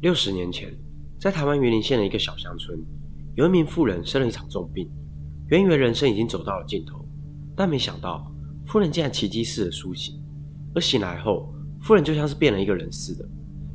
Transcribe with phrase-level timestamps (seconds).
[0.00, 0.74] 六十年前，
[1.18, 2.82] 在台湾云林县的一个小乡村，
[3.34, 4.90] 有一名妇人生了一场重病。
[5.48, 7.06] 原以为人生已经走到了尽头，
[7.54, 8.32] 但没想到
[8.66, 10.18] 妇人竟然奇迹似的苏醒。
[10.74, 11.52] 而醒来后，
[11.82, 13.28] 妇人就像是变了一个人似的，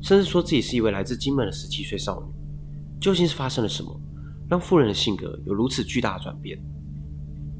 [0.00, 2.26] 甚至说自己是一位来自金门的十七岁少女。
[3.00, 4.00] 究竟是发生了什么，
[4.50, 6.58] 让妇人的性格有如此巨大的转变？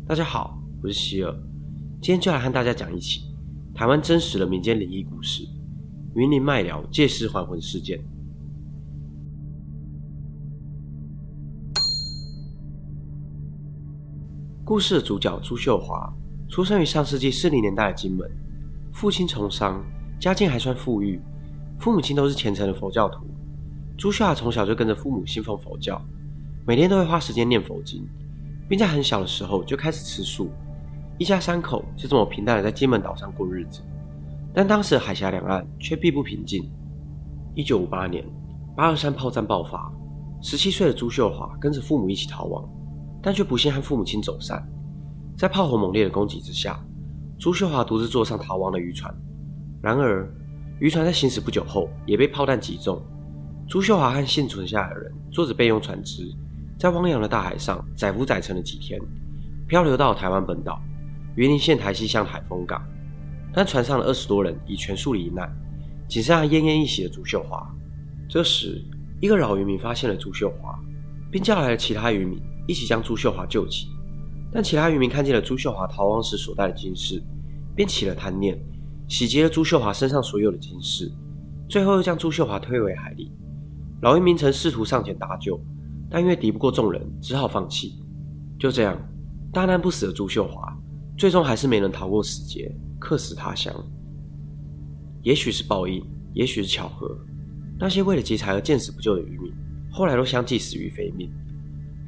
[0.04, 1.32] 大家好，我是希尔，
[2.02, 3.20] 今天就来和大家讲一起
[3.72, 5.46] 台湾真实的民间灵异故事——
[6.16, 8.00] 云林麦寮借尸还魂事件。
[14.68, 16.12] 故事的主角朱秀华
[16.46, 18.30] 出生于上世纪四零年代的金门，
[18.92, 19.82] 父亲从商，
[20.20, 21.18] 家境还算富裕，
[21.78, 23.24] 父母亲都是虔诚的佛教徒。
[23.96, 25.98] 朱秀华从小就跟着父母信奉佛教，
[26.66, 28.06] 每天都会花时间念佛经，
[28.68, 30.50] 并在很小的时候就开始吃素。
[31.16, 33.80] 一家三口就这么平淡的在金门岛上过日子。
[34.52, 36.70] 但当时的海峡两岸却并不平静。
[37.54, 38.22] 一九五八年，
[38.76, 39.90] 八二三炮战爆发，
[40.42, 42.68] 十七岁的朱秀华跟着父母一起逃亡。
[43.22, 44.66] 但却不幸和父母亲走散，
[45.36, 46.78] 在炮火猛烈的攻击之下，
[47.38, 49.14] 朱秀华独自坐上逃亡的渔船。
[49.82, 50.28] 然而，
[50.80, 53.00] 渔船在行驶不久后也被炮弹击中。
[53.68, 56.32] 朱秀华和幸存下来的人坐着备用船只，
[56.78, 59.00] 在汪洋的大海上载浮载沉了几天，
[59.66, 60.80] 漂流到台湾本岛
[61.36, 62.82] 云林县台西乡海丰港。
[63.52, 65.50] 但船上的二十多人已全数罹难，
[66.06, 67.66] 仅剩下奄奄一息的朱秀华。
[68.28, 68.82] 这时，
[69.20, 70.78] 一个老渔民发现了朱秀华，
[71.30, 72.40] 并叫来了其他渔民。
[72.68, 73.88] 一起将朱秀华救起，
[74.52, 77.20] 但其他渔民看见了朱秀华逃亡时所带的金饰，
[77.74, 78.62] 便起了贪念，
[79.08, 81.10] 洗劫了朱秀华身上所有的金饰，
[81.66, 83.32] 最后又将朱秀华推回海里。
[84.02, 85.58] 老渔民曾试图上前搭救，
[86.10, 87.94] 但因为敌不过众人，只好放弃。
[88.58, 89.00] 就这样，
[89.50, 90.76] 大难不死的朱秀华，
[91.16, 93.74] 最终还是没能逃过死劫，客死他乡。
[95.22, 97.16] 也许是报应，也许是巧合，
[97.78, 99.52] 那些为了劫财而见死不救的渔民，
[99.90, 101.30] 后来都相继死于非命。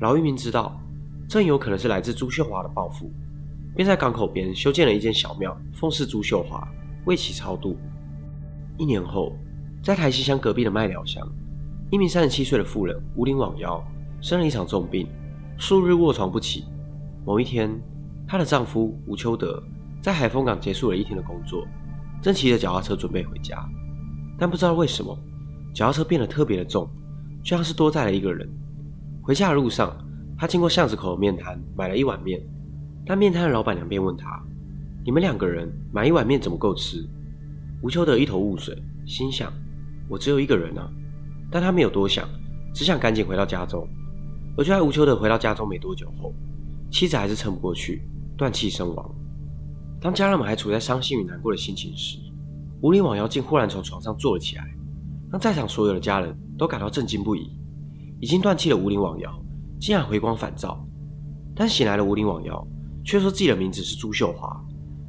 [0.00, 0.80] 老渔民知道，
[1.28, 3.12] 这有可能是来自朱秀华的报复，
[3.76, 6.66] 便在港口边修建了一间小庙，奉祀朱秀华，
[7.04, 7.76] 为其超度。
[8.78, 9.36] 一年后，
[9.82, 11.30] 在台西乡隔壁的麦寮乡，
[11.90, 13.78] 一名三十七岁的妇人吴林网腰
[14.22, 15.06] 生了一场重病，
[15.58, 16.64] 数日卧床不起。
[17.26, 17.70] 某一天，
[18.26, 19.62] 她的丈夫吴秋德
[20.00, 21.62] 在海丰港结束了一天的工作，
[22.22, 23.62] 正骑着脚踏车准备回家，
[24.38, 25.14] 但不知道为什么，
[25.74, 26.88] 脚踏车变得特别的重，
[27.42, 28.48] 就像是多载了一个人。
[29.22, 29.96] 回家的路上，
[30.38, 32.40] 他经过巷子口的面摊，买了一碗面。
[33.06, 34.40] 但面摊的老板娘便问他
[35.04, 37.04] ：“你们两个人买一碗面怎么够吃？”
[37.82, 38.76] 吴秋德一头雾水，
[39.06, 39.52] 心想
[40.08, 40.90] ：“我只有一个人啊。”
[41.50, 42.28] 但他没有多想，
[42.72, 43.86] 只想赶紧回到家中。
[44.56, 46.32] 而就在吴秋德回到家中没多久后，
[46.90, 48.02] 妻子还是撑不过去，
[48.36, 49.14] 断气身亡。
[50.00, 52.18] 当家人们还处在伤心与难过的心情时，
[52.80, 54.64] 吴林网妖竟忽然从床上坐了起来，
[55.30, 57.50] 让在场所有的家人都感到震惊不已。
[58.20, 59.42] 已经断气的无灵网妖
[59.80, 60.78] 竟然回光返照，
[61.54, 62.66] 但醒来的无灵网妖
[63.04, 64.62] 却说自己的名字是朱秀华，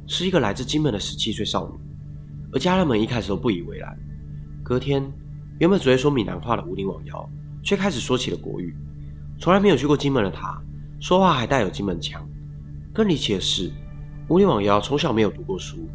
[0.06, 1.78] 是一个来自金门的十七岁少女。
[2.52, 3.94] 而家人们一开始都不以为然。
[4.62, 5.02] 隔天，
[5.58, 7.30] 原本只会说闽南话的无灵网妖
[7.62, 8.74] 却开始说起了国语。
[9.38, 10.58] 从来没有去过金门的他，
[11.00, 12.26] 说话还带有金门腔。
[12.94, 13.70] 更离奇的是，
[14.28, 15.88] 无灵网妖从小没有读过书，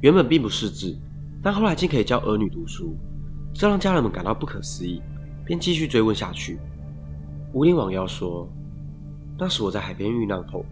[0.00, 0.96] 原本并不识字，
[1.42, 2.96] 但后来竟可以教儿女读书，
[3.52, 5.02] 这让家人们感到不可思议。
[5.44, 6.58] 便继续追问下去。
[7.52, 8.48] 无灵网妖说
[9.38, 10.64] ：“那时我在海边遇难后，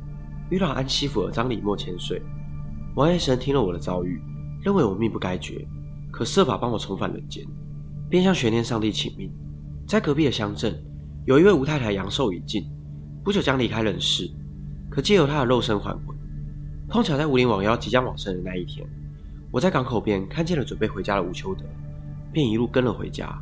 [0.51, 2.21] 遇到安西府的张李莫千岁。
[2.97, 4.21] 王爷神听了我的遭遇，
[4.63, 5.67] 认为我命不该绝，
[6.11, 7.47] 可设法帮我重返人间，
[8.09, 9.31] 便向玄天上帝请命。
[9.87, 10.83] 在隔壁的乡镇，
[11.25, 12.65] 有一位吴太太阳寿已尽，
[13.23, 14.31] 不久将离开人世，
[14.91, 16.17] 可借由她的肉身还魂。
[16.89, 18.87] 碰巧在无灵网妖即将往生的那一天，
[19.51, 21.65] 我在港口边看见了准备回家的吴秋德，
[22.33, 23.41] 便一路跟了回家。”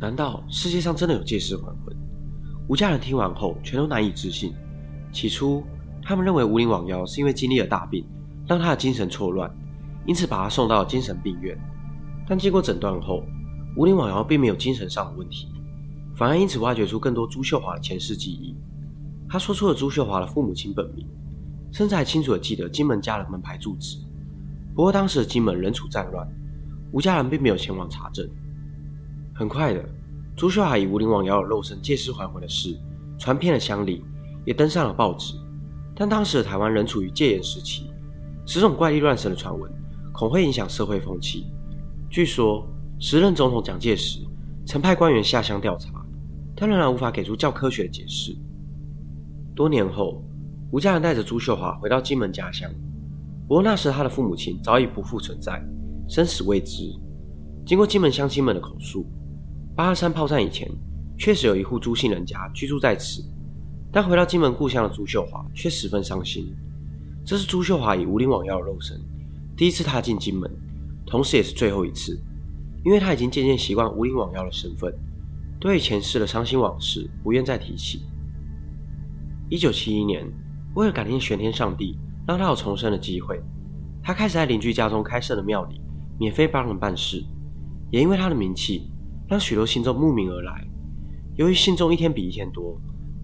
[0.00, 1.96] 难道世界上真的有借尸还魂？
[2.68, 4.54] 吴家人听完后全都难以置信。
[5.12, 5.64] 起初，
[6.02, 8.04] 他们认为吴灵网妖是因为经历了大病，
[8.46, 9.50] 让他的精神错乱，
[10.06, 11.58] 因此把他送到了精神病院。
[12.28, 13.24] 但经过诊断后，
[13.74, 15.48] 吴灵网妖并没有精神上的问题，
[16.14, 18.54] 反而因此挖掘出更多朱秀华的前世记忆。
[19.28, 21.04] 他说出了朱秀华的父母亲本名，
[21.72, 23.98] 甚至还清楚地记得金门家的门牌住址。
[24.76, 26.24] 不过当时的金门仍处战乱，
[26.92, 28.28] 吴家人并没有前往查证。
[29.38, 29.88] 很快的，
[30.34, 32.76] 朱秀华以吴灵王瑶的肉身借尸还魂的事
[33.20, 34.04] 传遍了乡里，
[34.44, 35.34] 也登上了报纸。
[35.94, 37.88] 但当时的台湾仍处于戒严时期，
[38.44, 39.70] 此种怪力乱神的传闻
[40.12, 41.46] 恐会影响社会风气。
[42.10, 42.66] 据说
[42.98, 44.18] 时任总统蒋介石
[44.66, 46.04] 曾派官员下乡调查，
[46.56, 48.36] 但仍然无法给出较科学的解释。
[49.54, 50.20] 多年后，
[50.72, 52.68] 吴家人带着朱秀华回到金门家乡，
[53.46, 55.64] 不过那时他的父母亲早已不复存在，
[56.08, 56.92] 生死未知。
[57.64, 59.06] 经过金门乡亲们的口述。
[59.78, 60.68] 八二三炮战以前，
[61.16, 63.22] 确实有一户朱姓人家居住在此，
[63.92, 66.52] 但回到金门故乡的朱秀华却十分伤心。
[67.24, 69.00] 这是朱秀华以无灵网妖的肉身
[69.56, 70.50] 第一次踏进金门，
[71.06, 72.20] 同时也是最后一次，
[72.84, 74.92] 因为他已经渐渐习惯无灵网妖的身份，
[75.60, 78.02] 对前世的伤心往事不愿再提起。
[79.48, 80.26] 一九七一年，
[80.74, 81.96] 为了感念玄天上帝，
[82.26, 83.40] 让他有重生的机会，
[84.02, 85.80] 他开始在邻居家中开设的庙里
[86.18, 87.24] 免费帮人办事，
[87.92, 88.90] 也因为他的名气，
[89.28, 90.66] 让许多信众慕名而来。
[91.36, 92.76] 由于信众一天比一天多，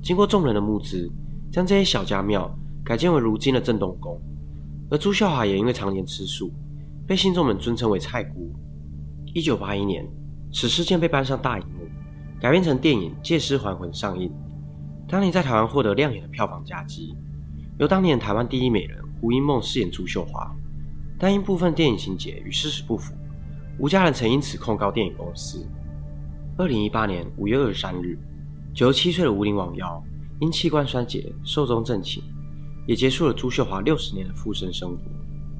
[0.03, 1.11] 经过众人的募资，
[1.51, 2.55] 将这些小家庙。
[2.85, 4.21] 改建为如今的镇东宫，
[4.91, 6.53] 而朱秀华也因为常年吃素，
[7.07, 8.53] 被信众们尊称为菜姑。
[9.33, 10.07] 一九八一年，
[10.53, 11.89] 此事件被搬上大荧幕，
[12.39, 14.31] 改编成电影《借尸还魂》上映。
[15.09, 17.17] 当年在台湾获得亮眼的票房佳绩，
[17.79, 20.55] 由当年台湾第一美人胡因梦饰演朱秀华，
[21.19, 23.15] 但因部分电影情节与事实不符，
[23.79, 25.67] 吴家人曾因此控告电影公司。
[26.57, 28.17] 二零一八年五月二十三日，
[28.73, 30.01] 九十七岁的吴林王妖
[30.39, 32.23] 因器官衰竭寿终正寝。
[32.87, 34.99] 也结束了朱秀华六十年的附身生活。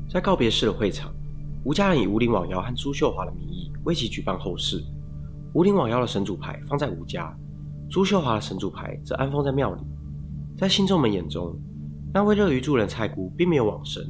[0.09, 1.13] 在告别式的会场，
[1.65, 4.81] 吴家人以吴林网妖和朱秀华的名义为其举办后事。
[5.53, 7.37] 吴林网妖的神主牌放在吴家，
[7.91, 9.83] 朱秀华的神主牌则安放在庙里。
[10.57, 11.59] 在信众们眼中，
[12.13, 14.05] 那位乐于助人蔡姑并没有往生，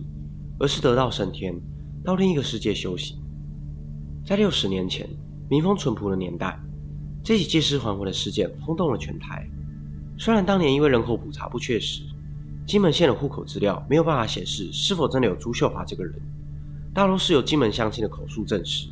[0.58, 1.58] 而是得道升天，
[2.04, 3.16] 到另一个世界修行。
[4.26, 5.08] 在六十年前，
[5.48, 6.60] 民风淳朴的年代，
[7.24, 9.48] 这起借尸还魂的事件轰动了全台。
[10.18, 12.02] 虽然当年因为人口普查不确实，
[12.66, 16.14] 金门县的户口资料没有办法显示是否真的有朱秀华这个人，
[16.92, 18.88] 大多是由金门乡亲的口述证实。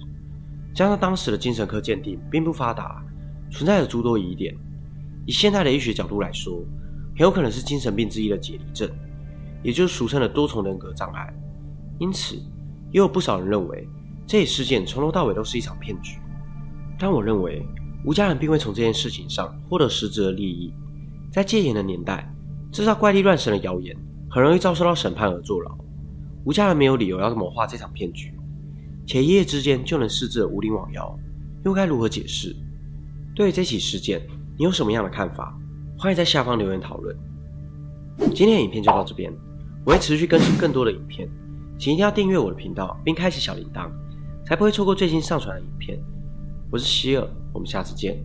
[0.75, 3.05] 加上当时的精神科鉴定并不发达，
[3.51, 4.57] 存在着诸多疑点。
[5.27, 6.65] 以现代的医学角度来说，
[7.15, 8.91] 很有可能是精神病之一的解离症，
[9.63, 11.31] 也就是俗称的多重人格障碍。
[11.99, 12.37] 因此，
[12.91, 13.87] 也有不少人认为
[14.27, 16.19] 这一事件从头到尾都是一场骗局。
[16.99, 17.65] 但我认为，
[18.05, 20.73] 吴家人并未从这件事情上获得实质的利益。
[21.33, 22.29] 在戒严的年代。
[22.73, 23.95] 制造怪力乱神的谣言，
[24.31, 25.77] 很容易遭受到审判而坐牢。
[26.47, 28.33] 吴家人没有理由要谋划这场骗局，
[29.07, 31.15] 且一夜之间就能施制无灵网妖，
[31.67, 32.57] 又该如何解释？
[33.35, 34.23] 对于这起事件，
[34.59, 35.55] 你有什么样的看法？
[35.99, 37.15] 欢迎在下方留言讨论。
[38.35, 39.31] 今天的影片就到这边，
[39.85, 41.29] 我会持续更新更多的影片，
[41.79, 43.91] 请一定要订阅我的频道并开启小铃铛，
[44.47, 46.03] 才不会错过最新上传的影片。
[46.73, 48.17] 我是希尔，我们下次见。